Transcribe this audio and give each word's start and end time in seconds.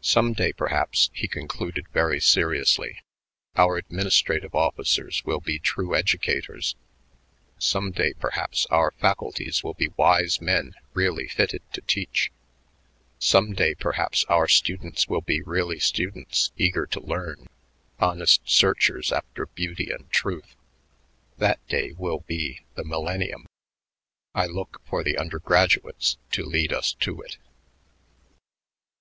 "Some 0.00 0.32
day, 0.32 0.52
perhaps," 0.52 1.10
he 1.12 1.26
concluded 1.26 1.88
very 1.92 2.20
seriously, 2.20 3.02
"our 3.56 3.78
administrative 3.78 4.54
officers 4.54 5.24
will 5.24 5.40
be 5.40 5.58
true 5.58 5.92
educators; 5.96 6.76
some 7.58 7.90
day 7.90 8.14
perhaps 8.14 8.64
our 8.70 8.92
faculties 8.92 9.64
will 9.64 9.74
be 9.74 9.88
wise 9.96 10.40
men 10.40 10.76
really 10.94 11.26
fitted 11.26 11.62
to 11.72 11.80
teach; 11.80 12.30
some 13.18 13.52
day 13.52 13.74
perhaps 13.74 14.24
our 14.28 14.46
students 14.46 15.08
will 15.08 15.20
be 15.20 15.42
really 15.42 15.80
students, 15.80 16.52
eager 16.56 16.86
to 16.86 17.00
learn, 17.00 17.48
honest 17.98 18.42
searchers 18.48 19.10
after 19.10 19.46
beauty 19.46 19.90
and 19.90 20.08
truth. 20.12 20.54
That 21.38 21.58
day 21.66 21.90
will 21.98 22.20
be 22.20 22.60
the 22.76 22.84
millennium. 22.84 23.46
I 24.32 24.46
look 24.46 24.80
for 24.86 25.02
the 25.02 25.18
undergraduates 25.18 26.18
to 26.30 26.44
lead 26.44 26.72
us 26.72 26.92
to 27.00 27.20
it." 27.22 27.36